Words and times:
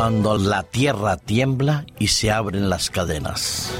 cuando 0.00 0.38
la 0.38 0.62
tierra 0.62 1.18
tiembla 1.18 1.84
y 1.98 2.06
se 2.06 2.30
abren 2.30 2.70
las 2.70 2.88
cadenas. 2.88 3.70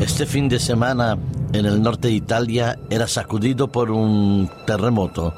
Este 0.00 0.24
fin 0.24 0.48
de 0.48 0.58
semana 0.58 1.18
en 1.58 1.66
el 1.66 1.82
norte 1.82 2.08
de 2.08 2.14
Italia 2.14 2.78
era 2.90 3.06
sacudido 3.06 3.68
por 3.68 3.90
un 3.90 4.50
terremoto 4.66 5.34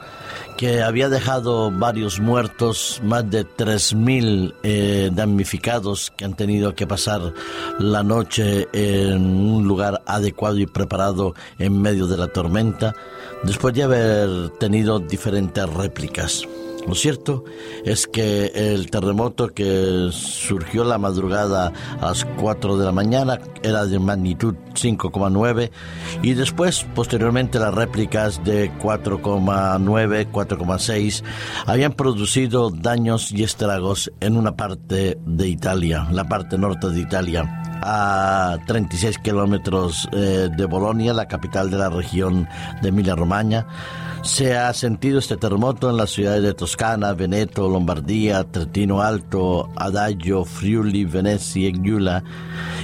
que 0.56 0.82
había 0.82 1.08
dejado 1.08 1.70
varios 1.70 2.18
muertos, 2.18 3.00
más 3.04 3.30
de 3.30 3.46
3.000 3.46 4.54
eh, 4.64 5.08
damnificados 5.12 6.12
que 6.16 6.24
han 6.24 6.34
tenido 6.34 6.74
que 6.74 6.84
pasar 6.84 7.32
la 7.78 8.02
noche 8.02 8.66
en 8.72 9.24
un 9.24 9.68
lugar 9.68 10.02
adecuado 10.04 10.58
y 10.58 10.66
preparado 10.66 11.34
en 11.60 11.80
medio 11.80 12.08
de 12.08 12.16
la 12.16 12.26
tormenta, 12.26 12.92
después 13.44 13.72
de 13.72 13.84
haber 13.84 14.50
tenido 14.58 14.98
diferentes 14.98 15.64
réplicas. 15.72 16.44
Lo 16.88 16.94
cierto 16.94 17.44
es 17.84 18.06
que 18.06 18.46
el 18.54 18.90
terremoto 18.90 19.48
que 19.48 20.08
surgió 20.10 20.84
la 20.84 20.96
madrugada 20.96 21.70
a 22.00 22.06
las 22.06 22.24
4 22.24 22.78
de 22.78 22.86
la 22.86 22.92
mañana 22.92 23.38
era 23.62 23.84
de 23.84 23.98
magnitud 23.98 24.54
5,9 24.72 25.70
y 26.22 26.32
después, 26.32 26.86
posteriormente, 26.94 27.58
las 27.58 27.74
réplicas 27.74 28.42
de 28.42 28.72
4,9, 28.78 30.30
4,6 30.32 31.22
habían 31.66 31.92
producido 31.92 32.70
daños 32.70 33.32
y 33.32 33.42
estragos 33.42 34.10
en 34.20 34.38
una 34.38 34.56
parte 34.56 35.18
de 35.26 35.46
Italia, 35.46 36.08
la 36.10 36.24
parte 36.24 36.56
norte 36.56 36.88
de 36.88 37.00
Italia 37.00 37.67
a 37.82 38.58
36 38.66 39.18
kilómetros 39.18 40.08
eh, 40.12 40.48
de 40.56 40.64
Bolonia, 40.64 41.12
la 41.12 41.26
capital 41.26 41.70
de 41.70 41.78
la 41.78 41.90
región 41.90 42.48
de 42.82 42.88
Emilia-Romagna. 42.88 43.66
Se 44.22 44.56
ha 44.56 44.72
sentido 44.74 45.18
este 45.18 45.36
terremoto 45.36 45.88
en 45.90 45.96
las 45.96 46.10
ciudades 46.10 46.42
de 46.42 46.54
Toscana, 46.54 47.12
Veneto, 47.12 47.68
Lombardía, 47.68 48.44
Tretino 48.44 49.00
Alto, 49.00 49.70
Adagio, 49.76 50.44
Friuli, 50.44 51.04
Venecia, 51.04 51.70
Giula 51.70 52.24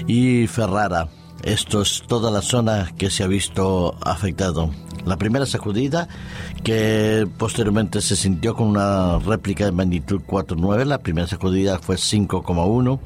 y 0.06 0.46
Ferrara. 0.46 1.08
Esto 1.42 1.82
es 1.82 2.02
toda 2.06 2.30
la 2.30 2.40
zona 2.40 2.92
que 2.96 3.10
se 3.10 3.22
ha 3.22 3.26
visto 3.26 3.96
afectado. 4.00 4.70
La 5.04 5.18
primera 5.18 5.44
sacudida, 5.44 6.08
que 6.62 7.28
posteriormente 7.36 8.00
se 8.00 8.16
sintió 8.16 8.54
con 8.54 8.68
una 8.68 9.18
réplica 9.18 9.66
de 9.66 9.72
magnitud 9.72 10.22
4.9, 10.26 10.86
la 10.86 10.98
primera 10.98 11.26
sacudida 11.26 11.78
fue 11.78 11.96
5,1 11.96 12.98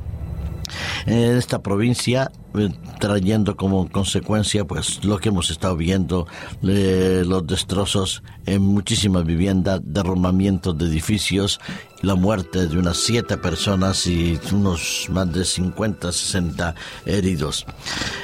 en 1.08 1.36
esta 1.36 1.62
provincia 1.62 2.30
eh, 2.54 2.70
trayendo 3.00 3.56
como 3.56 3.90
consecuencia 3.90 4.64
pues 4.64 5.04
lo 5.04 5.18
que 5.18 5.30
hemos 5.30 5.50
estado 5.50 5.76
viendo 5.76 6.26
eh, 6.62 7.22
los 7.26 7.46
destrozos 7.46 8.22
en 8.46 8.62
muchísimas 8.62 9.24
viviendas 9.24 9.80
derrumbamientos 9.84 10.76
de 10.76 10.86
edificios 10.86 11.60
la 12.02 12.14
muerte 12.14 12.66
de 12.66 12.78
unas 12.78 12.96
siete 12.96 13.36
personas 13.36 14.06
y 14.06 14.38
unos 14.52 15.08
más 15.10 15.32
de 15.32 15.44
50 15.44 16.12
60 16.12 16.74
heridos. 17.06 17.66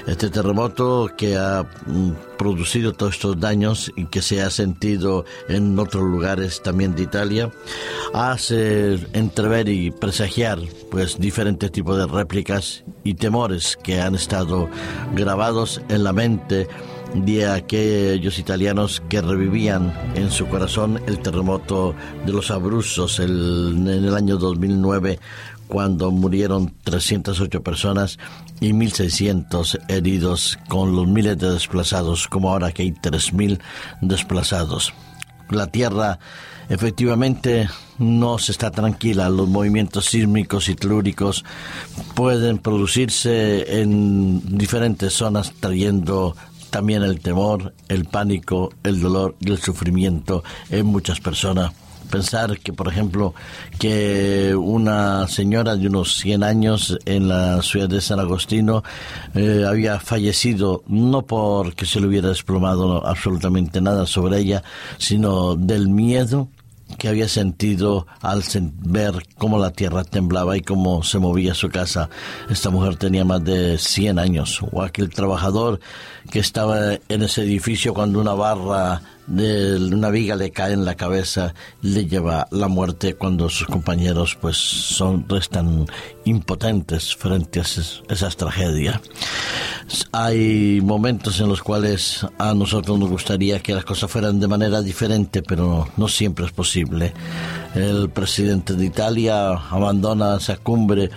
Este 0.07 0.31
terremoto 0.31 1.11
que 1.17 1.37
ha 1.37 1.65
mm, 1.87 2.11
producido 2.39 2.93
todos 2.93 3.15
estos 3.15 3.39
daños 3.41 3.93
y 3.97 4.07
que 4.07 4.23
se 4.23 4.43
ha 4.43 4.51
sentido 4.51 5.25
en 5.49 5.79
otros 5.79 6.03
lugares 6.05 6.63
también 6.63 6.95
de 6.95 7.03
Italia 7.03 7.51
hace 8.13 8.95
entrever 9.13 9.69
y 9.69 9.91
presagiar 9.91 10.59
pues 10.91 11.19
diferentes 11.19 11.71
tipos 11.73 11.97
de 11.97 12.07
réplicas 12.07 12.74
y 13.05 13.15
temores 13.15 13.79
que 13.83 14.01
han 14.01 14.15
estado 14.15 14.69
grabados 15.15 15.81
en 15.89 16.05
la 16.05 16.13
mente 16.13 16.69
de 17.15 17.47
aquellos 17.47 18.39
italianos 18.39 19.03
que 19.09 19.21
revivían 19.21 19.95
en 20.17 20.31
su 20.31 20.47
corazón 20.49 21.01
el 21.07 21.21
terremoto 21.21 21.95
de 22.27 22.33
los 22.33 22.51
Abruzos 22.51 23.21
en 23.21 23.87
el 23.87 24.15
año 24.15 24.37
2009 24.37 25.21
cuando 25.69 26.11
murieron 26.11 26.75
308 26.85 27.63
personas 27.63 28.19
y 28.61 28.73
1.600 28.73 29.81
heridos 29.89 30.59
con 30.69 30.95
los 30.95 31.07
miles 31.07 31.39
de 31.39 31.51
desplazados, 31.51 32.29
como 32.29 32.51
ahora 32.51 32.73
que 32.73 32.83
hay 32.83 32.93
3.000 32.93 33.61
desplazados. 34.01 34.93
La 35.51 35.67
tierra 35.67 36.19
efectivamente 36.69 37.69
no 37.99 38.39
se 38.39 38.53
está 38.53 38.71
tranquila. 38.71 39.29
Los 39.29 39.49
movimientos 39.49 40.07
sísmicos 40.07 40.69
y 40.69 40.75
telúricos 40.75 41.45
pueden 42.15 42.59
producirse 42.59 43.81
en 43.81 44.57
diferentes 44.59 45.13
zonas 45.13 45.53
trayendo 45.61 46.37
también 46.71 47.05
el 47.05 47.21
temor, 47.21 47.73
el 47.89 48.05
pánico, 48.05 48.73
el 48.83 49.01
dolor 49.01 49.37
y 49.39 49.53
el 49.53 49.59
sufrimiento 49.59 50.43
en 50.71 50.87
muchas 50.87 51.21
personas. 51.21 51.73
Pensar 52.15 52.61
que, 52.61 52.73
por 52.73 52.87
ejemplo, 52.87 53.35
que 53.77 54.55
una 54.55 55.27
señora 55.27 55.75
de 55.75 55.89
unos 55.89 56.15
100 56.19 56.45
años 56.45 56.97
en 57.07 57.27
la 57.27 57.61
ciudad 57.61 57.89
de 57.89 58.01
San 58.01 58.21
Agostino 58.21 58.85
eh, 59.35 59.65
había 59.67 59.99
fallecido 59.99 60.85
no 60.87 61.23
porque 61.23 61.87
se 61.87 61.99
le 61.99 62.07
hubiera 62.07 62.29
desplomado 62.29 63.05
absolutamente 63.05 63.81
nada 63.81 64.07
sobre 64.07 64.39
ella, 64.39 64.63
sino 64.97 65.57
del 65.57 65.89
miedo 65.89 66.47
que 66.99 67.09
había 67.09 67.29
sentido 67.29 68.07
al 68.21 68.45
ver 68.63 69.27
cómo 69.37 69.59
la 69.59 69.73
tierra 69.73 70.05
temblaba 70.05 70.57
y 70.57 70.61
cómo 70.61 71.03
se 71.03 71.19
movía 71.19 71.53
su 71.53 71.69
casa. 71.69 72.11
Esta 72.49 72.71
mujer 72.71 72.95
tenía 72.95 73.25
más 73.25 73.43
de 73.43 73.77
100 73.77 74.21
años. 74.21 74.61
O 74.71 74.83
aquel 74.83 75.11
trabajador 75.11 75.81
que 76.31 76.39
estaba 76.39 76.95
en 77.09 77.23
ese 77.23 77.43
edificio 77.43 77.93
cuando 77.93 78.21
una 78.21 78.35
barra 78.35 79.03
de 79.27 79.77
una 79.77 80.11
viga 80.11 80.37
le 80.37 80.51
cae 80.51 80.73
en 80.73 80.85
la 80.85 80.95
cabeza, 80.95 81.55
le 81.83 82.07
lleva 82.07 82.47
la 82.51 82.69
muerte 82.69 83.15
cuando 83.15 83.49
sus 83.49 83.67
compañeros 83.67 84.37
pues 84.41 84.57
son 84.57 85.29
restan 85.29 85.87
impotentes 86.25 87.15
frente 87.17 87.61
a 87.61 87.63
esas, 87.63 88.37
tragedias. 88.37 89.01
Hay 90.13 90.81
momentos 90.83 91.41
en 91.41 91.49
los 91.49 91.63
cuales 91.63 92.27
a 92.39 92.55
nosotros 92.55 92.99
nos 92.99 93.11
gustaría 93.11 93.61
que 93.61 93.75
las 93.75 93.85
cosas 93.85 94.11
fueran 94.11 94.41
de 94.41 94.49
manera 94.49 94.83
diferente, 94.83 95.43
pero 95.43 95.89
no 95.97 96.09
siempre 96.09 96.47
es 96.47 96.53
posible. 96.53 97.13
El 97.75 98.11
presidente 98.11 98.75
de 98.75 98.85
Italia 98.85 99.51
abandona 99.53 100.37
esa 100.37 100.57
cumbre 100.57 101.11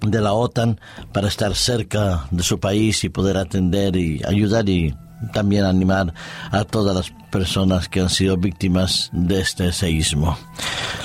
de 0.00 0.20
la 0.20 0.32
OTAN 0.32 0.80
para 1.12 1.28
estar 1.28 1.54
cerca 1.54 2.26
de 2.30 2.42
su 2.42 2.58
país 2.58 3.04
y 3.04 3.08
poder 3.08 3.36
atender 3.36 3.96
y 3.96 4.22
ayudar 4.24 4.68
y 4.68 4.94
también 5.32 5.64
animar 5.64 6.14
a 6.50 6.64
todas 6.64 6.94
las 6.94 7.12
personas 7.30 7.88
que 7.88 8.00
han 8.00 8.10
sido 8.10 8.36
víctimas 8.36 9.10
de 9.12 9.40
este 9.40 9.72
seísmo. 9.72 10.36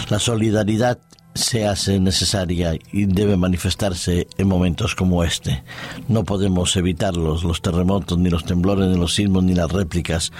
La 0.09 0.19
solidaridad 0.19 0.99
se 1.35 1.67
hace 1.67 1.99
necesaria 1.99 2.79
y 2.93 3.05
debe 3.05 3.35
manifestarse 3.35 4.25
en 4.37 4.47
momentos 4.47 4.95
como 4.95 5.23
este. 5.23 5.63
No 6.07 6.23
podemos 6.23 6.75
evitarlos, 6.77 7.43
los 7.43 7.61
terremotos, 7.61 8.17
ni 8.17 8.29
los 8.29 8.45
temblores, 8.45 8.87
ni 8.87 8.97
los 8.97 9.13
sismos, 9.13 9.43
ni 9.43 9.53
las 9.53 9.71
réplicas, 9.71 10.31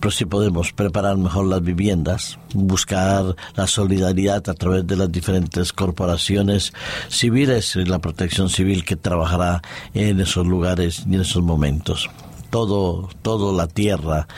pero 0.00 0.12
sí 0.12 0.24
podemos 0.24 0.72
preparar 0.72 1.16
mejor 1.16 1.46
las 1.46 1.60
viviendas, 1.60 2.38
buscar 2.54 3.34
la 3.56 3.66
solidaridad 3.66 4.48
a 4.48 4.54
través 4.54 4.86
de 4.86 4.96
las 4.96 5.10
diferentes 5.10 5.72
corporaciones 5.72 6.72
civiles 7.08 7.74
y 7.74 7.84
la 7.84 7.98
protección 7.98 8.48
civil 8.48 8.84
que 8.84 8.94
trabajará 8.94 9.60
en 9.92 10.20
esos 10.20 10.46
lugares 10.46 11.04
y 11.10 11.16
en 11.16 11.22
esos 11.22 11.42
momentos 11.42 12.08
todo, 12.54 13.08
todo 13.22 13.52
la 13.52 13.66
tierra 13.66 14.28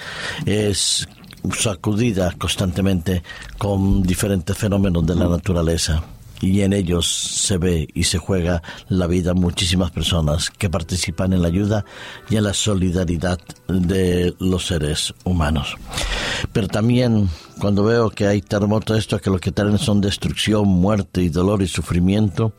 es 0.46 1.06
sacudida 1.54 2.32
constantemente 2.38 3.22
con 3.58 4.02
diferentes 4.02 4.56
fenómenos 4.56 5.04
de 5.04 5.14
la 5.14 5.28
naturaleza 5.28 6.02
y 6.40 6.62
en 6.62 6.72
ellos 6.72 7.06
se 7.06 7.58
ve 7.58 7.86
y 7.92 8.04
se 8.04 8.16
juega 8.16 8.62
la 8.88 9.06
vida 9.06 9.34
muchísimas 9.34 9.90
personas 9.90 10.48
que 10.48 10.70
participan 10.70 11.34
en 11.34 11.42
la 11.42 11.48
ayuda 11.48 11.84
y 12.30 12.36
en 12.36 12.44
la 12.44 12.54
solidaridad 12.54 13.38
de 13.68 14.34
los 14.38 14.66
seres 14.66 15.12
humanos. 15.24 15.76
Pero 16.53 16.69
también 16.69 17.29
cuando 17.61 17.85
veo 17.85 18.11
que 18.11 18.27
hay 18.27 18.43
terremotos 18.43 18.99
estos 18.99 19.21
que 19.21 19.31
lo 19.31 19.38
que 19.38 19.53
traen 19.53 19.79
son 19.79 20.00
destrucción, 20.00 20.67
muerte 20.69 21.23
y 21.23 21.29
dolor 21.29 21.62
y 21.62 21.69
sufrimiento, 21.69 22.53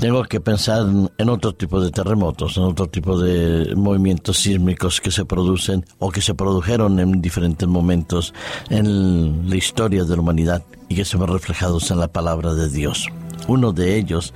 tengo 0.00 0.22
que 0.24 0.40
pensar 0.40 0.86
en 1.18 1.28
otro 1.28 1.54
tipo 1.54 1.80
de 1.80 1.90
terremotos, 1.90 2.56
en 2.56 2.64
otro 2.64 2.88
tipo 2.88 3.18
de 3.18 3.74
movimientos 3.76 4.38
sísmicos 4.38 5.00
que 5.00 5.10
se 5.10 5.24
producen 5.24 5.84
o 5.98 6.10
que 6.10 6.20
se 6.20 6.34
produjeron 6.34 6.98
en 6.98 7.22
diferentes 7.22 7.68
momentos 7.68 8.34
en 8.70 9.48
la 9.48 9.56
historia 9.56 10.04
de 10.04 10.16
la 10.16 10.22
humanidad 10.22 10.64
y 10.88 10.96
que 10.96 11.04
se 11.04 11.16
ven 11.16 11.28
reflejados 11.28 11.90
en 11.90 12.00
la 12.00 12.08
palabra 12.08 12.54
de 12.54 12.68
Dios. 12.68 13.08
Uno 13.46 13.72
de 13.72 13.96
ellos, 13.96 14.32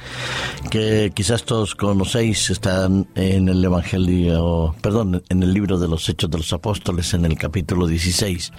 que 0.70 1.12
quizás 1.14 1.44
todos 1.44 1.74
conocéis, 1.74 2.50
está 2.50 2.86
en 3.14 3.48
el 3.48 3.64
Evangelio, 3.64 4.74
perdón, 4.80 5.22
en 5.28 5.42
el 5.42 5.52
libro 5.52 5.78
de 5.78 5.88
los 5.88 6.08
Hechos 6.08 6.30
de 6.30 6.38
los 6.38 6.52
Apóstoles, 6.52 7.14
en 7.14 7.24
el 7.24 7.38
capítulo 7.38 7.86
16, 7.86 8.52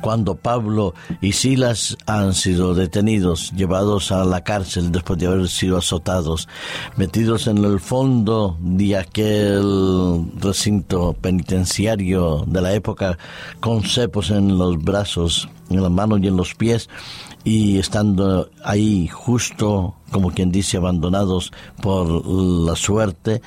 cuando 0.00 0.36
Pablo 0.36 0.94
y 1.20 1.32
Silas 1.32 1.96
han 2.06 2.34
sido 2.34 2.74
detenidos, 2.74 3.52
llevados 3.52 4.12
a 4.12 4.24
la 4.24 4.44
cárcel 4.44 4.92
después 4.92 5.18
de 5.18 5.26
haber 5.26 5.48
sido 5.48 5.78
azotados, 5.78 6.48
metidos 6.96 7.46
en 7.46 7.58
el 7.58 7.80
fondo 7.80 8.56
de 8.60 8.96
aquel 8.96 10.26
recinto 10.40 11.14
penitenciario 11.20 12.44
de 12.46 12.60
la 12.60 12.74
época, 12.74 13.18
con 13.60 13.82
cepos 13.82 14.30
en 14.30 14.58
los 14.58 14.82
brazos, 14.82 15.48
en 15.70 15.82
las 15.82 15.90
manos 15.90 16.20
y 16.22 16.28
en 16.28 16.36
los 16.36 16.54
pies, 16.54 16.88
y 17.44 17.78
estando 17.78 18.50
ahí 18.64 19.08
justo, 19.08 19.94
como 20.10 20.30
quien 20.30 20.50
dice, 20.50 20.76
abandonados 20.76 21.52
por 21.80 22.26
la 22.26 22.76
suerte, 22.76 23.40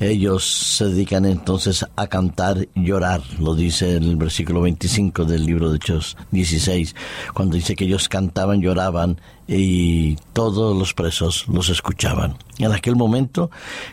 ellos 0.00 0.44
se 0.76 0.86
dedican 0.86 1.24
entonces 1.24 1.86
a 1.94 2.06
cantar 2.06 2.68
y 2.74 2.84
llorar, 2.84 3.22
lo 3.38 3.54
dice 3.54 3.96
el 3.96 4.16
versículo 4.16 4.60
25 4.62 5.24
del 5.24 5.46
libro 5.46 5.70
de 5.70 5.76
Hechos 5.76 6.16
16, 6.30 6.94
cuando 7.32 7.56
dice 7.56 7.76
que 7.76 7.84
ellos 7.84 8.08
cantaban, 8.08 8.60
lloraban 8.60 9.20
y 9.46 10.16
todos 10.32 10.76
los 10.76 10.94
presos 10.94 11.46
los 11.48 11.68
escuchaban. 11.68 12.36
En 12.58 12.72
aquel 12.72 12.96
momento, 12.96 13.50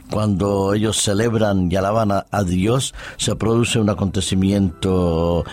cuando 0.09 0.73
ellos 0.73 0.97
celebran 0.97 1.71
y 1.71 1.75
alaban 1.75 2.11
a, 2.11 2.25
a 2.31 2.43
Dios, 2.43 2.93
se 3.17 3.35
produce 3.35 3.79
un 3.79 3.89
acontecimiento 3.89 5.45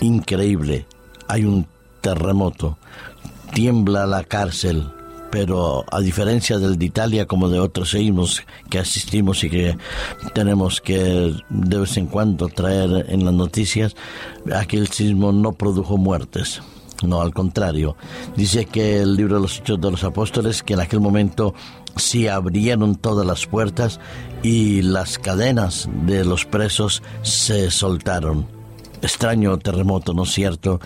increíble. 0.00 0.86
Hay 1.28 1.44
un 1.44 1.66
terremoto 2.00 2.78
tiembla 3.52 4.06
la 4.06 4.24
cárcel, 4.24 4.86
pero 5.30 5.84
a 5.90 6.00
diferencia 6.00 6.58
del 6.58 6.78
de 6.78 6.86
Italia 6.86 7.26
como 7.26 7.48
de 7.48 7.58
otros 7.58 7.90
sismos 7.90 8.42
que 8.70 8.78
asistimos 8.78 9.44
y 9.44 9.50
que 9.50 9.76
tenemos 10.34 10.80
que 10.80 11.34
de 11.48 11.78
vez 11.78 11.96
en 11.96 12.06
cuando 12.06 12.48
traer 12.48 13.06
en 13.08 13.24
las 13.24 13.34
noticias, 13.34 13.94
aquel 14.54 14.88
sismo 14.88 15.32
no 15.32 15.52
produjo 15.52 15.96
muertes. 15.96 16.62
No, 17.02 17.20
al 17.20 17.32
contrario. 17.32 17.96
Dice 18.36 18.64
que 18.64 19.00
el 19.00 19.14
libro 19.14 19.36
de 19.36 19.42
los 19.42 19.58
Hechos 19.58 19.80
de 19.80 19.90
los 19.90 20.02
Apóstoles 20.02 20.64
que 20.64 20.74
en 20.74 20.80
aquel 20.80 20.98
momento 20.98 21.54
se 21.94 22.28
abrieron 22.28 22.96
todas 22.96 23.24
las 23.24 23.46
puertas 23.46 24.00
y 24.42 24.82
las 24.82 25.16
cadenas 25.18 25.88
de 26.06 26.24
los 26.24 26.44
presos 26.44 27.02
se 27.22 27.70
soltaron 27.70 28.57
extraño 29.02 29.58
terremoto, 29.58 30.14
¿no 30.14 30.24
es 30.24 30.30
cierto? 30.30 30.80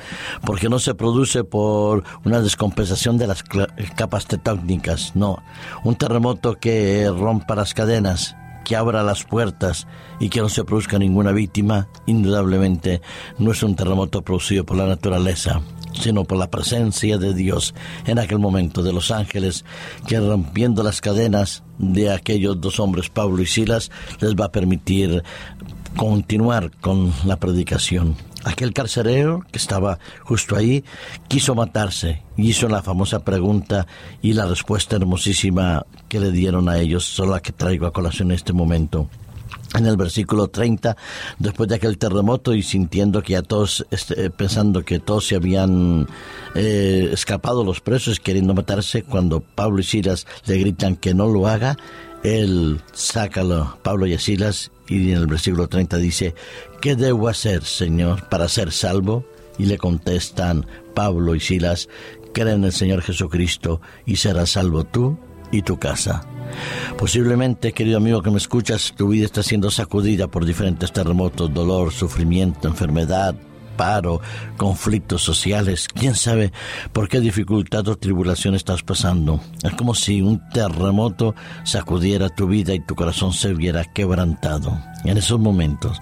Porque 0.45 0.69
no 0.69 0.79
se 0.79 0.95
produce 0.95 1.45
por 1.45 2.05
una 2.25 2.41
descompensación 2.41 3.19
de 3.19 3.27
las 3.27 3.43
capas 3.97 4.27
tectónicas, 4.27 5.15
no. 5.15 5.43
Un 5.85 5.97
terremoto 5.97 6.59
que 6.59 7.11
rompa 7.11 7.55
las 7.55 7.75
cadenas, 7.75 8.37
que 8.65 8.77
abra 8.77 9.03
las 9.03 9.25
puertas 9.25 9.87
y 10.21 10.29
que 10.29 10.41
no 10.41 10.49
se 10.49 10.65
produzca 10.65 10.99
ninguna 10.99 11.33
víctima, 11.33 11.89
indudablemente 12.07 13.03
no 13.39 13.53
es 13.53 13.63
un 13.63 13.75
terremoto 13.77 14.23
producido 14.23 14.65
por 14.65 14.77
la 14.77 14.87
naturaleza, 14.87 15.61
sino 15.93 16.25
por 16.25 16.39
la 16.39 16.51
presencia 16.51 17.19
de 17.19 17.35
Dios 17.35 17.75
en 18.07 18.19
aquel 18.19 18.39
momento 18.39 18.83
de 18.83 18.93
los 18.93 19.11
ángeles 19.11 19.65
que 20.07 20.21
rompiendo 20.21 20.83
las 20.83 21.01
cadenas 21.01 21.63
de 21.79 22.13
aquellos 22.13 22.61
dos 22.61 22.79
hombres, 22.81 23.09
Pablo 23.11 23.43
y 23.43 23.47
Silas, 23.47 23.91
les 24.21 24.35
va 24.35 24.47
a 24.47 24.53
permitir 24.53 25.23
continuar 25.97 26.71
con 26.81 27.13
la 27.25 27.37
predicación. 27.37 28.17
Aquel 28.45 28.73
carcelero 28.73 29.45
que 29.53 29.59
estaba 29.59 29.99
justo 30.23 30.57
ahí 30.57 30.85
quiso 31.29 31.55
matarse 31.55 32.23
y 32.37 32.51
hizo 32.51 32.69
la 32.69 32.83
famosa 32.83 33.21
pregunta 33.25 33.87
y 34.21 34.33
la 34.33 34.47
respuesta 34.47 34.97
hermosísima 34.97 35.87
que 36.09 36.19
le 36.19 36.33
dieron 36.33 36.69
a 36.69 36.79
ellos, 36.79 37.05
son 37.05 37.31
la 37.31 37.41
que 37.41 37.53
traigo 37.53 37.87
a 37.87 37.93
colación 37.93 38.31
en 38.31 38.37
este 38.37 38.53
momento 38.53 39.09
en 39.75 39.87
el 39.87 39.97
versículo 39.97 40.49
30, 40.49 40.97
después 41.39 41.69
de 41.69 41.77
aquel 41.77 41.99
terremoto 41.99 42.55
y 42.55 42.63
sintiendo 42.63 43.23
que 43.23 43.37
a 43.37 43.43
todos, 43.43 43.87
este, 43.91 44.29
pensando 44.31 44.85
que 44.85 44.99
todos 44.99 45.27
se 45.27 45.37
habían 45.37 46.07
eh, 46.55 47.09
escapado 47.13 47.65
los 47.65 47.81
presos 47.81 48.21
queriendo 48.21 48.55
matarse, 48.55 49.03
cuando 49.03 49.41
Pablo 49.41 49.81
y 49.81 49.85
Silas 49.85 50.27
le 50.47 50.59
gritan 50.59 50.97
que 50.97 51.15
no 51.15 51.27
lo 51.27 51.47
haga, 51.47 51.77
él 52.23 52.81
saca 52.93 53.41
a 53.41 53.77
Pablo 53.83 54.07
y 54.07 54.15
a 54.15 54.19
Silas 54.19 54.71
y 54.99 55.13
en 55.13 55.19
el 55.19 55.27
versículo 55.27 55.69
30 55.69 55.97
dice, 55.99 56.35
¿qué 56.81 56.97
debo 56.97 57.29
hacer, 57.29 57.65
Señor, 57.65 58.29
para 58.29 58.49
ser 58.49 58.73
salvo? 58.73 59.25
Y 59.59 59.67
le 59.67 59.79
contestan 59.79 60.67
Pablo 60.95 61.35
y 61.35 61.41
Silas, 61.41 61.89
cree 62.33 62.55
en 62.55 62.65
el 62.65 62.73
Señor 62.73 63.03
Jesucristo 63.03 63.81
y 64.07 64.17
serás 64.17 64.51
salvo 64.51 64.85
tú 64.85 65.19
y 65.51 65.63
tu 65.63 65.79
casa. 65.79 66.27
Posiblemente, 66.99 67.73
querido 67.73 67.99
amigo 67.99 68.23
que 68.23 68.31
me 68.31 68.39
escuchas, 68.39 68.95
tu 68.97 69.09
vida 69.09 69.25
está 69.25 69.43
siendo 69.43 69.71
sacudida 69.71 70.29
por 70.29 70.45
diferentes 70.45 70.93
terremotos, 70.93 71.53
dolor, 71.53 71.93
sufrimiento, 71.93 72.69
enfermedad, 72.69 73.35
paro, 73.77 74.21
conflictos 74.57 75.23
sociales, 75.23 75.89
quién 75.93 76.15
sabe 76.15 76.53
por 76.93 77.09
qué 77.09 77.21
dificultad 77.21 77.87
o 77.89 77.97
tribulación 77.97 78.55
estás 78.55 78.83
pasando. 78.83 79.41
Es 79.63 79.73
como 79.75 79.95
si 79.95 80.23
un 80.23 80.41
terremoto 80.51 81.35
sacudiera 81.65 82.29
tu 82.29 82.47
vida 82.47 82.75
y 82.75 82.81
tu 82.81 82.95
corazón 82.95 83.33
se 83.33 83.55
viera 83.55 83.85
quebrantado. 83.85 84.79
En 85.05 85.19
esos 85.19 85.41
momentos, 85.41 86.01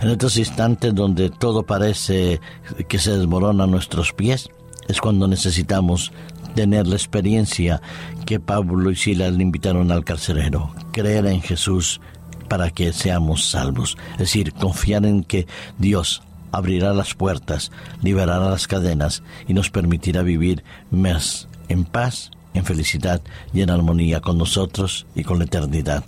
en 0.00 0.10
estos 0.10 0.36
instantes 0.36 0.94
donde 0.94 1.30
todo 1.30 1.64
parece 1.64 2.40
que 2.88 2.98
se 2.98 3.16
desmorona 3.16 3.64
a 3.64 3.68
nuestros 3.68 4.12
pies, 4.12 4.48
es 4.88 5.00
cuando 5.00 5.28
necesitamos 5.28 6.12
tener 6.54 6.86
la 6.86 6.96
experiencia 6.96 7.80
que 8.26 8.40
Pablo 8.40 8.90
y 8.90 8.96
Silas 8.96 9.32
le 9.32 9.42
invitaron 9.42 9.90
al 9.90 10.04
carcelero, 10.04 10.74
creer 10.92 11.26
en 11.26 11.40
Jesús 11.40 12.00
para 12.48 12.70
que 12.70 12.92
seamos 12.92 13.48
salvos, 13.48 13.96
es 14.12 14.18
decir, 14.18 14.52
confiar 14.52 15.06
en 15.06 15.24
que 15.24 15.46
Dios 15.78 16.22
abrirá 16.52 16.92
las 16.92 17.14
puertas, 17.14 17.72
liberará 18.02 18.50
las 18.50 18.68
cadenas 18.68 19.22
y 19.48 19.54
nos 19.54 19.70
permitirá 19.70 20.22
vivir 20.22 20.62
más 20.90 21.48
en 21.68 21.84
paz, 21.84 22.30
en 22.54 22.64
felicidad 22.64 23.22
y 23.52 23.62
en 23.62 23.70
armonía 23.70 24.20
con 24.20 24.38
nosotros 24.38 25.06
y 25.14 25.24
con 25.24 25.38
la 25.38 25.44
eternidad. 25.44 26.04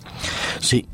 Sí, 0.59 0.87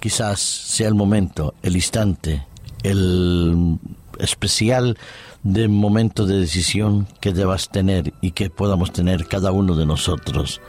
quizás 0.00 0.40
sea 0.40 0.88
el 0.88 0.94
momento, 0.94 1.54
el 1.62 1.76
instante, 1.76 2.46
el 2.82 3.78
especial 4.18 4.96
de 5.42 5.66
momento 5.66 6.26
de 6.26 6.38
decisión 6.38 7.08
que 7.20 7.32
debas 7.32 7.68
tener 7.68 8.12
y 8.20 8.30
que 8.30 8.48
podamos 8.48 8.92
tener 8.92 9.26
cada 9.26 9.50
uno 9.50 9.74
de 9.74 9.86
nosotros. 9.86 10.60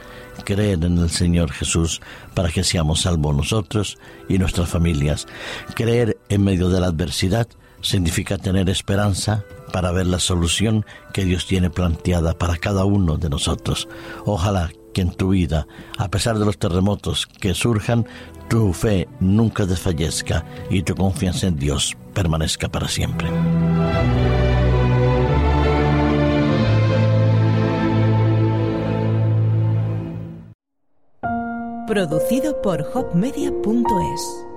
Creer 0.44 0.84
en 0.84 0.98
el 0.98 1.10
Señor 1.10 1.52
Jesús 1.52 2.00
para 2.34 2.50
que 2.50 2.64
seamos 2.64 3.02
salvos 3.02 3.36
nosotros 3.36 3.98
y 4.28 4.38
nuestras 4.38 4.68
familias. 4.68 5.26
Creer 5.74 6.18
en 6.28 6.42
medio 6.42 6.68
de 6.68 6.80
la 6.80 6.88
adversidad 6.88 7.46
significa 7.84 8.38
tener 8.38 8.68
esperanza 8.70 9.44
para 9.72 9.92
ver 9.92 10.06
la 10.06 10.18
solución 10.18 10.84
que 11.12 11.24
Dios 11.24 11.46
tiene 11.46 11.70
planteada 11.70 12.36
para 12.36 12.56
cada 12.56 12.84
uno 12.84 13.18
de 13.18 13.28
nosotros. 13.28 13.88
Ojalá 14.24 14.70
que 14.92 15.02
en 15.02 15.10
tu 15.10 15.30
vida, 15.30 15.66
a 15.98 16.08
pesar 16.08 16.38
de 16.38 16.46
los 16.46 16.58
terremotos 16.58 17.26
que 17.26 17.54
surjan, 17.54 18.06
tu 18.48 18.72
fe 18.72 19.08
nunca 19.20 19.66
desfallezca 19.66 20.44
y 20.70 20.82
tu 20.82 20.94
confianza 20.94 21.46
en 21.46 21.56
Dios 21.56 21.96
permanezca 22.14 22.68
para 22.68 22.88
siempre. 22.88 23.28
Producido 31.86 32.62
por 32.62 32.80
hopmedia.es 32.94 34.53